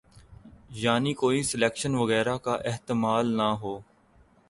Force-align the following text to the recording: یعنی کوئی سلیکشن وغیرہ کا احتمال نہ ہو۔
یعنی 0.75 1.13
کوئی 1.13 1.43
سلیکشن 1.43 1.95
وغیرہ 1.95 2.37
کا 2.37 2.53
احتمال 2.65 3.37
نہ 3.37 3.49
ہو۔ 3.61 3.79